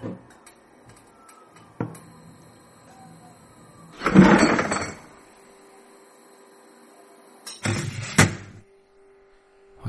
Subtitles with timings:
[0.00, 0.06] Hoy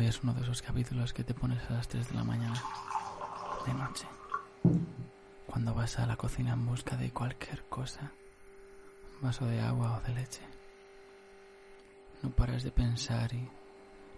[0.07, 2.59] es uno de esos capítulos que te pones a las 3 de la mañana,
[3.67, 4.07] de noche,
[5.45, 8.11] cuando vas a la cocina en busca de cualquier cosa,
[9.21, 10.41] vaso de agua o de leche.
[12.23, 13.47] No paras de pensar y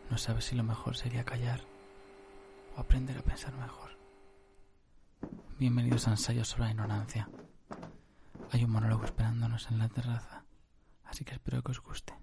[0.10, 1.60] no sabes si lo mejor sería callar
[2.78, 4.01] o aprender a pensar mejor.
[5.62, 7.30] Bienvenidos a Ensayos sobre la Ignorancia.
[8.50, 10.44] Hay un monólogo esperándonos en la terraza,
[11.04, 12.16] así que espero que os guste.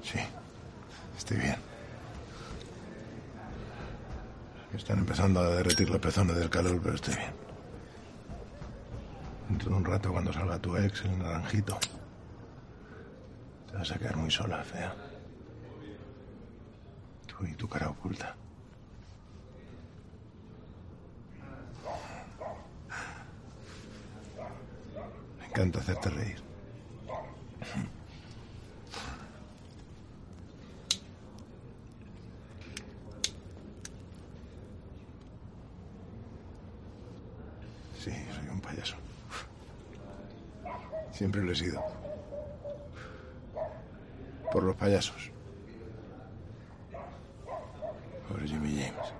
[0.00, 0.20] Sí,
[1.16, 1.56] estoy bien.
[4.74, 7.57] Están empezando a derretir los pezones del calor, pero estoy bien.
[9.58, 11.76] Dentro de un rato, cuando salga tu ex, el naranjito,
[13.68, 14.94] te vas a quedar muy sola, fea.
[17.26, 18.36] Tú y tu cara oculta.
[25.40, 26.40] Me encanta hacerte reír.
[37.98, 39.07] Sí, soy un payaso.
[41.18, 41.84] Siempre lo he sido.
[44.52, 45.32] Por los payasos.
[48.28, 49.12] Por Jimmy James.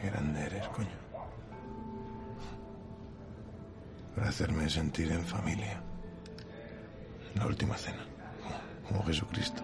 [0.00, 0.88] Qué grande eres, coño.
[4.14, 5.82] Por hacerme sentir en familia.
[7.34, 8.06] La última cena.
[8.86, 9.62] Como Jesucristo.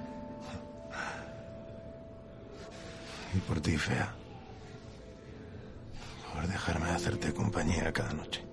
[3.34, 4.12] Y por ti, fea
[6.34, 8.44] por dejarme hacerte compañía cada noche.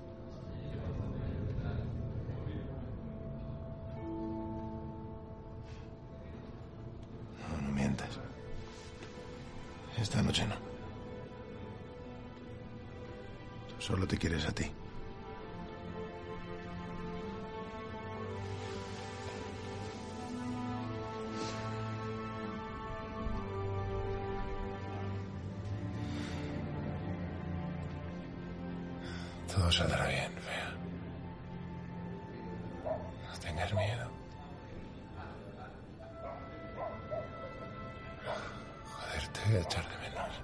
[10.02, 10.56] Esta noche no.
[13.78, 14.66] Solo te quieres a ti.
[29.54, 30.32] Todo saldrá bien,
[39.52, 40.42] voy a echar de menos.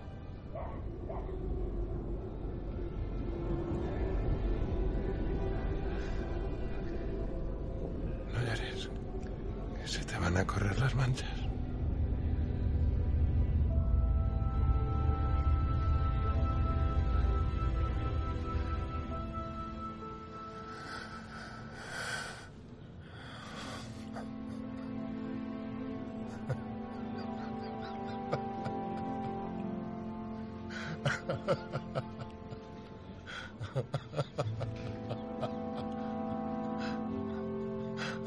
[8.33, 8.89] No llores,
[9.79, 11.46] que se te van a correr las manchas.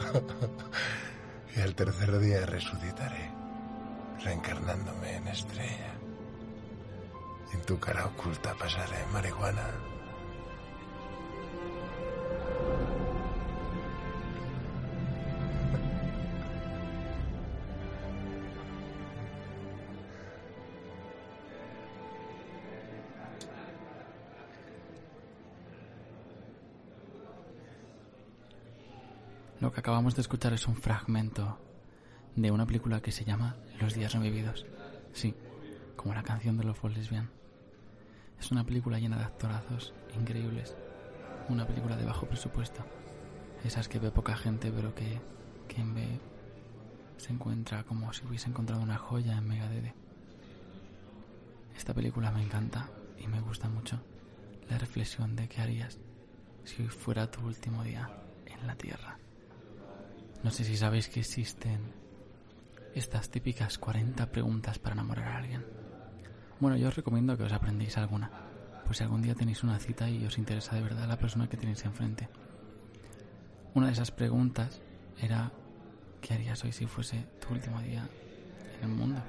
[1.56, 3.28] Y al tercer día resucitaré,
[4.22, 5.94] reencarnándome en estrella.
[7.52, 9.89] En tu cara oculta pasaré marihuana.
[29.60, 31.58] Lo que acabamos de escuchar es un fragmento
[32.34, 34.64] de una película que se llama Los días no vividos.
[35.12, 35.34] Sí,
[35.96, 37.28] como la canción de los Four Lesbian.
[38.38, 40.74] Es una película llena de actorazos increíbles.
[41.50, 42.86] Una película de bajo presupuesto.
[43.62, 45.20] Esas que ve poca gente, pero que
[45.68, 46.18] quien ve
[47.18, 49.94] se encuentra como si hubiese encontrado una joya en Megadede.
[51.76, 52.88] Esta película me encanta
[53.18, 54.00] y me gusta mucho
[54.70, 55.98] la reflexión de qué harías
[56.64, 58.08] si hoy fuera tu último día
[58.46, 59.18] en la Tierra.
[60.42, 61.92] No sé si sabéis que existen
[62.94, 65.66] estas típicas 40 preguntas para enamorar a alguien.
[66.60, 68.30] Bueno, yo os recomiendo que os aprendéis alguna,
[68.86, 71.58] pues si algún día tenéis una cita y os interesa de verdad la persona que
[71.58, 72.28] tenéis enfrente.
[73.74, 74.80] Una de esas preguntas
[75.20, 75.52] era
[76.22, 78.08] ¿qué harías hoy si fuese tu último día
[78.78, 79.22] en el mundo?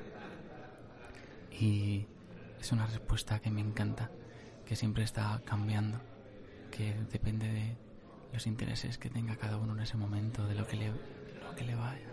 [1.60, 2.08] Y
[2.60, 4.10] es una respuesta que me encanta,
[4.66, 6.00] que siempre está cambiando,
[6.72, 7.78] que depende de
[8.34, 11.64] los intereses que tenga cada uno en ese momento, de lo que le, lo que
[11.64, 12.08] le vaya,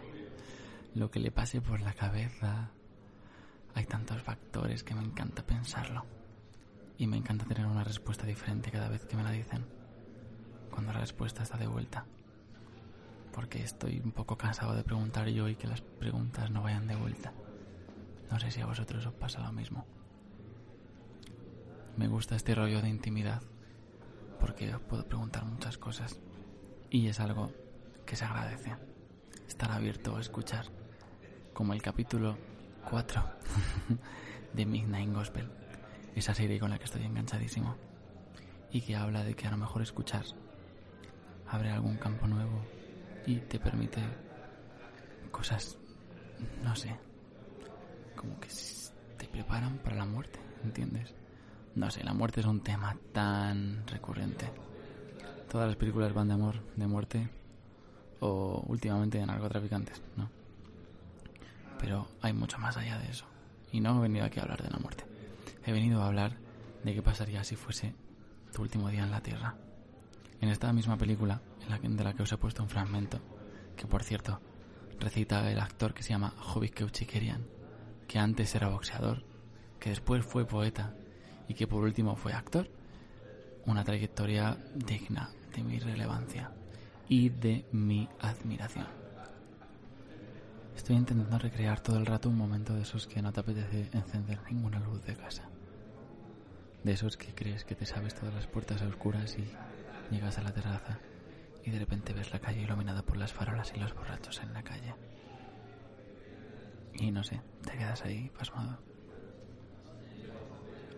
[0.95, 2.71] lo que le pase por la cabeza.
[3.75, 6.05] Hay tantos factores que me encanta pensarlo.
[6.97, 9.65] Y me encanta tener una respuesta diferente cada vez que me la dicen.
[10.71, 12.05] Cuando la respuesta está de vuelta.
[13.33, 16.97] Porque estoy un poco cansado de preguntar yo y que las preguntas no vayan de
[16.97, 17.33] vuelta.
[18.31, 19.87] No sé si a vosotros os pasa lo mismo.
[21.97, 23.43] Me gusta este rollo de intimidad.
[24.41, 26.21] Porque os puedo preguntar muchas cosas.
[26.91, 27.53] Y es algo
[28.07, 28.77] que se agradece.
[29.47, 30.67] Estar abierto a escuchar.
[31.53, 32.37] Como el capítulo
[32.89, 33.23] 4
[34.55, 35.51] de Midnight Gospel
[36.19, 37.77] esa serie con la que estoy enganchadísimo
[38.71, 40.25] y que habla de que a lo mejor escuchar
[41.47, 42.65] abre algún campo nuevo
[43.27, 44.01] y te permite
[45.31, 45.79] cosas,
[46.63, 46.95] no sé,
[48.17, 48.49] como que
[49.17, 51.15] te preparan para la muerte, ¿entiendes?
[51.75, 54.51] No sé, la muerte es un tema tan recurrente.
[55.51, 57.29] Todas las películas van de amor, de muerte
[58.21, 60.29] o últimamente de narcotraficantes, ¿no?
[61.79, 63.25] Pero hay mucho más allá de eso.
[63.73, 65.05] Y no he venido aquí a hablar de la muerte
[65.69, 66.39] he venido a hablar
[66.83, 67.95] de qué pasaría si fuese
[68.55, 69.55] tu último día en la Tierra.
[70.41, 73.21] En esta misma película, en la de la que os he puesto un fragmento,
[73.77, 74.41] que por cierto,
[74.99, 77.47] recita el actor que se llama Jovic Keuchikerian,
[78.07, 79.25] que antes era boxeador,
[79.79, 80.95] que después fue poeta
[81.49, 82.69] y que por último fue actor.
[83.67, 86.53] Una trayectoria digna de mi relevancia
[87.09, 88.87] y de mi admiración.
[90.77, 94.41] Estoy intentando recrear todo el rato un momento de esos que no te apetece encender
[94.51, 95.49] ninguna luz de casa.
[96.85, 99.45] De esos que crees que te sabes todas las puertas a oscuras y
[100.15, 100.99] llegas a la terraza
[101.65, 104.63] y de repente ves la calle iluminada por las farolas y los borrachos en la
[104.63, 104.95] calle.
[106.95, 108.79] Y no sé, te quedas ahí pasmado,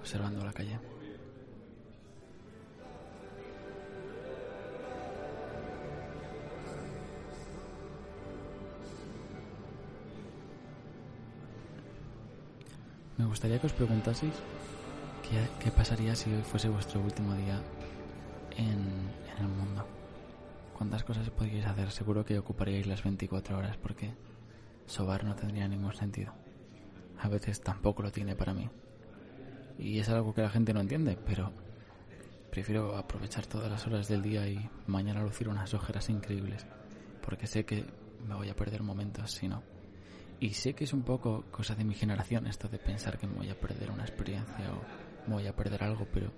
[0.01, 0.79] observando la calle.
[13.17, 14.35] Me gustaría que os preguntaseis
[15.61, 17.61] ¿Qué, pasaría si hoy fuese vuestro último día
[18.57, 19.87] en, el mundo?
[20.77, 21.93] ¿Cuántas cosas podríais hacer?
[21.93, 24.13] Seguro que ocuparíais las 24 horas porque
[24.87, 26.33] sobar no tendría ningún sentido.
[27.21, 28.69] A veces tampoco lo tiene para mí.
[29.81, 31.51] Y es algo que la gente no entiende, pero
[32.51, 36.67] prefiero aprovechar todas las horas del día y mañana lucir unas ojeras increíbles,
[37.23, 37.87] porque sé que
[38.29, 39.63] me voy a perder momentos si no.
[40.39, 43.35] Y sé que es un poco cosa de mi generación esto de pensar que me
[43.35, 46.31] voy a perder una experiencia o voy a perder algo, pero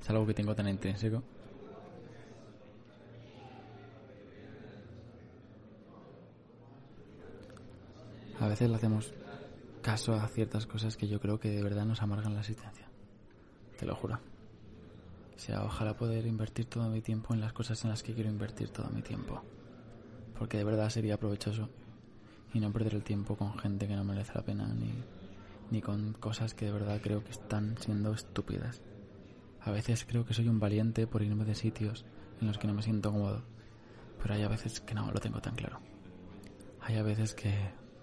[0.00, 1.22] es algo que tengo tan intrínseco.
[8.40, 9.12] A veces le hacemos
[9.86, 12.88] caso a ciertas cosas que yo creo que de verdad nos amargan la existencia.
[13.78, 14.18] Te lo juro.
[15.36, 18.28] O sea, ojalá poder invertir todo mi tiempo en las cosas en las que quiero
[18.28, 19.44] invertir todo mi tiempo.
[20.36, 21.68] Porque de verdad sería provechoso.
[22.52, 24.92] Y no perder el tiempo con gente que no merece la pena ni
[25.70, 28.82] ni con cosas que de verdad creo que están siendo estúpidas.
[29.60, 32.04] A veces creo que soy un valiente por irme de sitios
[32.40, 33.44] en los que no me siento cómodo,
[34.20, 35.78] pero hay a veces que no lo tengo tan claro.
[36.80, 37.52] Hay a veces que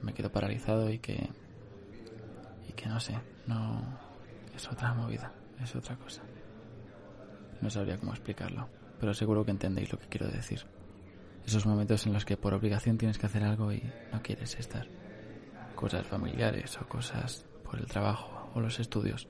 [0.01, 1.29] me quedo paralizado y que
[2.87, 3.81] no sé, no
[4.55, 6.21] es otra movida, es otra cosa.
[7.61, 8.67] No sabría cómo explicarlo,
[8.99, 10.65] pero seguro que entendéis lo que quiero decir.
[11.45, 14.87] Esos momentos en los que por obligación tienes que hacer algo y no quieres estar.
[15.75, 17.45] Cosas familiares o cosas
[17.77, 19.27] el trabajo o los estudios.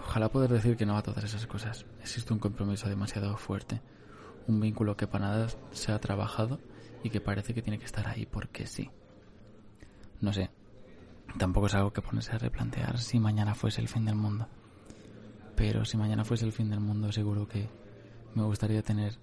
[0.00, 1.86] Ojalá poder decir que no a todas esas cosas.
[2.00, 3.80] Existe un compromiso demasiado fuerte,
[4.46, 6.60] un vínculo que para nada se ha trabajado
[7.02, 8.90] y que parece que tiene que estar ahí porque sí.
[10.20, 10.50] No sé,
[11.38, 14.48] tampoco es algo que ponerse a replantear si mañana fuese el fin del mundo.
[15.56, 17.68] Pero si mañana fuese el fin del mundo, seguro que
[18.34, 19.18] me gustaría tener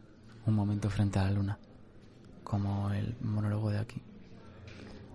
[0.45, 1.59] un momento frente a la luna,
[2.43, 4.01] como el monólogo de aquí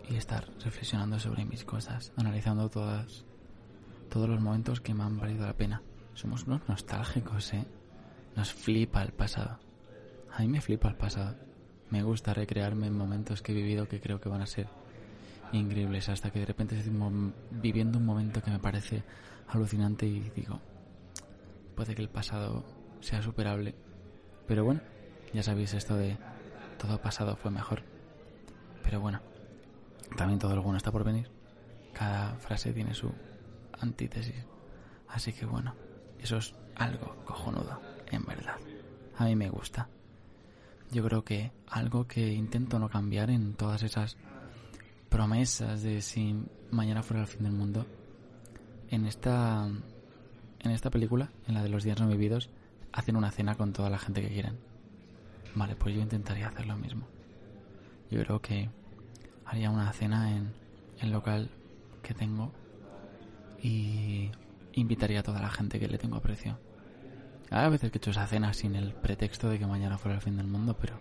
[0.08, 3.24] y estar reflexionando sobre mis cosas, analizando todas,
[4.10, 5.82] todos los momentos que me han valido la pena.
[6.14, 7.66] Somos unos nostálgicos, ¿eh?
[8.36, 9.58] Nos flipa el pasado.
[10.32, 11.36] A mí me flipa el pasado.
[11.90, 14.68] Me gusta recrearme en momentos que he vivido que creo que van a ser
[15.52, 16.92] increíbles hasta que de repente estoy
[17.50, 19.02] viviendo un momento que me parece
[19.48, 20.60] alucinante y digo,
[21.74, 22.64] puede que el pasado
[23.00, 23.74] sea superable.
[24.46, 24.80] Pero bueno,
[25.32, 26.16] ya sabéis esto de
[26.78, 27.82] todo pasado fue mejor.
[28.82, 29.20] Pero bueno,
[30.16, 31.30] también todo lo bueno está por venir.
[31.92, 33.12] Cada frase tiene su
[33.80, 34.46] antítesis.
[35.08, 35.74] Así que bueno,
[36.18, 38.56] eso es algo cojonudo, en verdad.
[39.16, 39.88] A mí me gusta.
[40.92, 44.16] Yo creo que algo que intento no cambiar en todas esas
[45.08, 46.36] promesas de si
[46.70, 47.86] mañana fuera el fin del mundo,
[48.90, 49.68] en esta
[50.60, 52.50] en esta película, en la de los días no vividos,
[52.92, 54.58] hacen una cena con toda la gente que quieren.
[55.54, 57.06] Vale, pues yo intentaría hacer lo mismo.
[58.10, 58.68] Yo creo que
[59.44, 60.52] haría una cena en
[61.00, 61.50] el local
[62.02, 62.52] que tengo
[63.62, 64.30] y,
[64.74, 66.58] invitaría a toda la gente que le tengo aprecio.
[67.50, 70.22] Hay veces que he hecho esa cena sin el pretexto de que mañana fuera el
[70.22, 70.98] fin del mundo, pero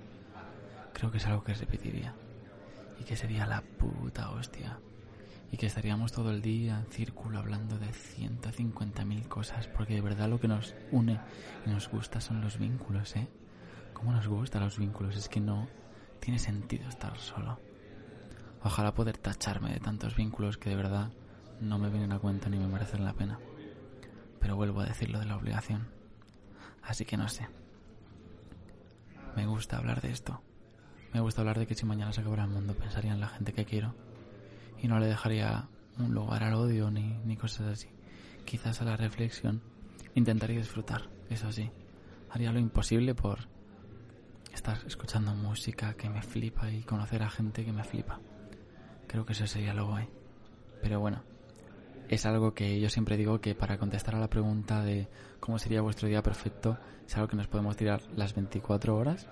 [0.93, 2.13] creo que es algo que repetiría.
[2.99, 4.79] Y que sería la puta hostia.
[5.51, 10.29] Y que estaríamos todo el día en círculo hablando de 150.000 cosas, porque de verdad
[10.29, 11.19] lo que nos une
[11.65, 13.27] y nos gusta son los vínculos, ¿eh?
[13.93, 15.15] ¿Cómo nos gustan los vínculos?
[15.15, 15.67] Es que no
[16.19, 17.59] tiene sentido estar solo.
[18.63, 21.11] Ojalá poder tacharme de tantos vínculos que de verdad
[21.61, 23.39] no me vienen a cuenta ni me merecen la pena.
[24.39, 25.87] Pero vuelvo a decir lo de la obligación.
[26.81, 27.47] Así que no sé.
[29.35, 30.41] Me gusta hablar de esto.
[31.15, 33.53] Me gusta hablar de que si mañana se acabara el mundo pensaría en la gente
[33.53, 33.95] que quiero
[34.81, 37.87] y no le dejaría un lugar al odio ni, ni cosas así.
[38.43, 39.61] Quizás a la reflexión
[40.13, 41.71] intentaría disfrutar, eso sí.
[42.29, 43.47] Haría lo imposible por
[44.53, 48.19] estar escuchando música que me flipa y conocer a gente que me flipa.
[49.07, 50.09] Creo que eso sería lo guay.
[50.81, 51.23] Pero bueno,
[52.09, 55.07] es algo que yo siempre digo que para contestar a la pregunta de
[55.39, 59.29] cómo sería vuestro día perfecto, es algo que nos podemos tirar las 24 horas,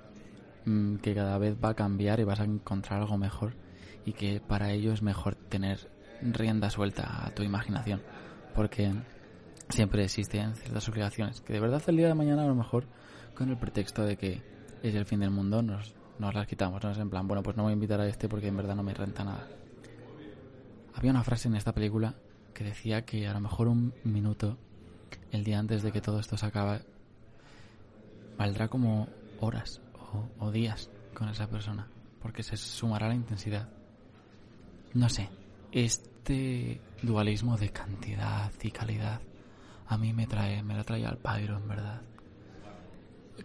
[0.66, 3.56] mm, que cada vez va a cambiar y vas a encontrar algo mejor
[4.06, 5.90] y que para ello es mejor tener
[6.22, 8.02] rienda suelta a tu imaginación,
[8.54, 8.94] porque
[9.70, 12.86] siempre existen ciertas obligaciones que de verdad el día de mañana a lo mejor
[13.36, 14.42] con el pretexto de que
[14.84, 17.58] es el fin del mundo nos, nos las quitamos, no es en plan, bueno, pues
[17.58, 19.48] no voy a invitar a este porque en verdad no me renta nada.
[20.94, 22.16] Había una frase en esta película
[22.54, 24.58] que decía que a lo mejor un minuto
[25.32, 26.82] el día antes de que todo esto se acabe
[28.38, 29.08] valdrá como
[29.40, 29.82] horas
[30.40, 31.88] o, días con esa persona
[32.22, 33.70] porque se sumará la intensidad.
[34.94, 35.30] No sé,
[35.72, 39.22] este dualismo de cantidad y calidad
[39.88, 42.02] a mí me trae, me la trae al pairo en verdad.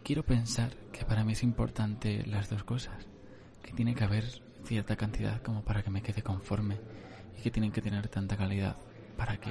[0.02, 3.06] Quiero pensar que para mí es importante las dos cosas,
[3.62, 4.24] que tiene que haber
[4.64, 6.78] cierta cantidad como para que me quede conforme
[7.36, 8.76] y que tienen que tener tanta calidad
[9.16, 9.50] para que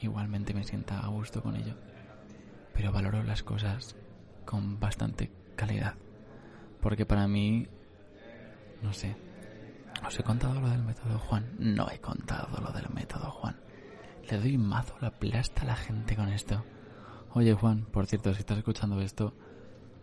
[0.00, 1.74] igualmente me sienta a gusto con ello.
[2.74, 3.96] Pero valoro las cosas
[4.44, 5.94] con bastante calidad.
[6.84, 7.66] Porque para mí,
[8.82, 9.16] no sé,
[10.06, 11.56] ¿os he contado lo del método Juan?
[11.58, 13.56] No he contado lo del método Juan.
[14.30, 16.62] Le doy mazo la plasta a la gente con esto.
[17.30, 19.32] Oye Juan, por cierto, si estás escuchando esto,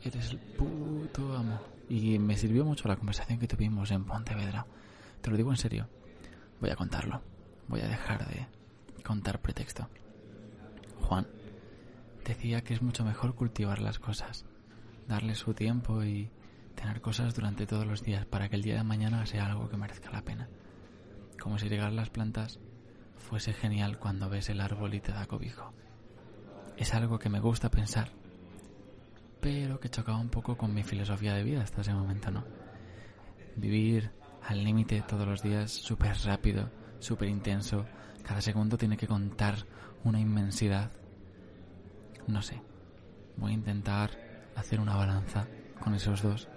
[0.02, 1.62] eres el puto amo.
[1.88, 4.66] Y me sirvió mucho la conversación que tuvimos en Pontevedra.
[5.22, 5.88] Te lo digo en serio.
[6.60, 7.22] Voy a contarlo.
[7.68, 8.48] Voy a dejar de
[9.04, 9.88] contar pretexto.
[11.00, 11.28] Juan
[12.26, 14.46] decía que es mucho mejor cultivar las cosas,
[15.08, 16.32] darle su tiempo y
[16.76, 19.78] tener cosas durante todos los días para que el día de mañana sea algo que
[19.78, 20.50] merezca la pena.
[21.40, 22.60] Como si regar las plantas
[23.18, 25.74] fuese genial cuando ves el árbol y te da cobijo.
[26.78, 28.10] Es algo que me gusta pensar,
[29.40, 32.44] pero que chocaba un poco con mi filosofía de vida hasta ese momento, ¿no?
[33.56, 34.12] Vivir
[34.48, 37.86] al límite todos los días, súper rápido, súper intenso,
[38.24, 39.66] cada segundo tiene que contar
[40.04, 40.92] una inmensidad.
[42.28, 42.62] No sé.
[43.38, 44.12] Voy a intentar
[44.56, 45.48] hacer una balanza
[45.80, 46.48] con esos dos.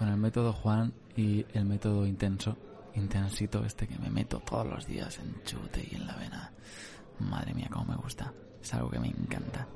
[0.00, 2.56] Con el método Juan y el método intenso.
[2.94, 6.52] Intensito este que me meto todos los días en chute y en la vena.
[7.18, 8.32] Madre mía, cómo me gusta.
[8.62, 9.68] Es algo que me encanta.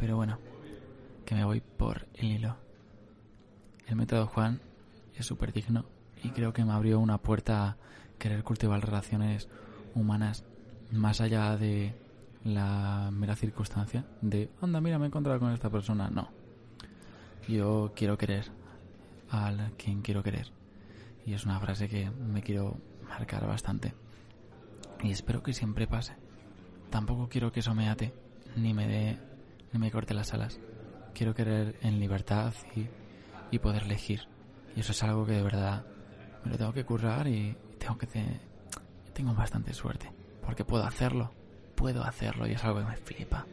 [0.00, 0.38] Pero bueno,
[1.26, 2.56] que me voy por el hilo.
[3.86, 4.58] El método Juan
[5.18, 5.84] es súper digno
[6.24, 7.76] y creo que me abrió una puerta a
[8.18, 9.50] querer cultivar relaciones
[9.94, 10.44] humanas
[10.92, 11.94] más allá de
[12.42, 16.08] la mera circunstancia de, anda, mira, me he encontrado con esta persona.
[16.08, 16.30] No.
[17.46, 18.61] Yo quiero querer
[19.32, 20.52] a quien quiero querer.
[21.26, 23.94] Y es una frase que me quiero marcar bastante.
[25.02, 26.14] Y espero que siempre pase.
[26.90, 28.12] Tampoco quiero que eso me ate,
[28.56, 29.18] ni me dé,
[29.72, 30.60] ni me corte las alas.
[31.14, 32.86] Quiero querer en libertad y,
[33.50, 34.28] y poder elegir.
[34.76, 35.84] Y eso es algo que de verdad
[36.44, 38.08] me lo tengo que currar y tengo que...
[39.12, 41.30] tengo bastante suerte porque puedo hacerlo,
[41.74, 43.46] puedo hacerlo y es algo que me flipa.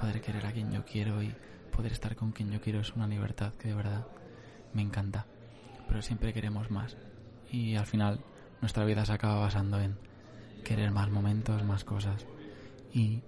[0.00, 1.32] Poder querer a quien yo quiero y
[1.70, 4.06] poder estar con quien yo quiero es una libertad que de verdad
[4.74, 5.26] me encanta.
[5.88, 6.96] Pero siempre queremos más
[7.50, 8.20] y al final
[8.60, 9.96] nuestra vida se acaba basando en
[10.64, 12.26] querer más momentos, más cosas
[12.92, 13.22] y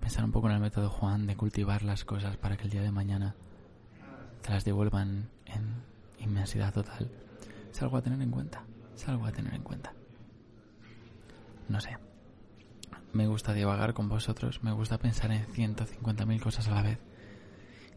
[0.00, 2.82] pensar un poco en el método Juan de cultivar las cosas para que el día
[2.82, 3.34] de mañana
[4.42, 5.82] te las devuelvan en
[6.18, 7.10] inmensidad total.
[7.70, 8.62] Es algo a tener en cuenta,
[8.94, 9.92] es algo a tener en cuenta.
[11.68, 11.98] No sé.
[13.12, 16.98] Me gusta divagar con vosotros, me gusta pensar en 150.000 cosas a la vez.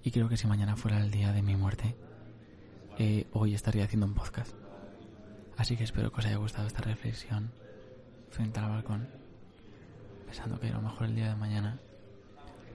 [0.03, 1.95] Y creo que si mañana fuera el día de mi muerte,
[3.03, 4.53] eh, hoy estaría haciendo un podcast.
[5.57, 7.51] Así que espero que os haya gustado esta reflexión
[8.29, 9.09] frente al balcón,
[10.27, 11.79] pensando que a lo mejor el día de mañana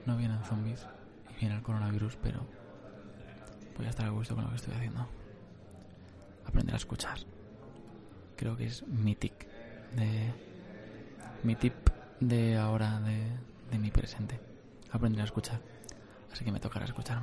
[0.05, 0.85] no vienen zombies
[1.31, 2.45] y viene el coronavirus, pero
[3.77, 5.07] voy a estar a gusto con lo que estoy haciendo.
[6.45, 7.19] Aprender a escuchar.
[8.35, 9.47] Creo que es mi tic
[9.95, 10.33] de
[11.43, 11.73] mi tip
[12.19, 13.31] de ahora de,
[13.71, 14.41] de mi presente.
[14.91, 15.61] Aprender a escuchar.
[16.33, 17.21] Así que me tocará escuchar.